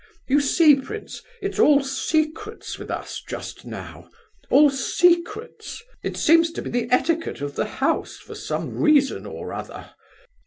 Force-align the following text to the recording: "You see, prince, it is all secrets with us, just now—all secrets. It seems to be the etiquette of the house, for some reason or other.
"You 0.27 0.39
see, 0.41 0.73
prince, 0.77 1.21
it 1.43 1.51
is 1.53 1.59
all 1.59 1.83
secrets 1.83 2.79
with 2.79 2.89
us, 2.89 3.21
just 3.29 3.65
now—all 3.65 4.71
secrets. 4.71 5.83
It 6.01 6.17
seems 6.17 6.51
to 6.53 6.63
be 6.63 6.71
the 6.71 6.87
etiquette 6.89 7.39
of 7.39 7.53
the 7.55 7.65
house, 7.65 8.17
for 8.17 8.33
some 8.33 8.79
reason 8.81 9.27
or 9.27 9.53
other. 9.53 9.91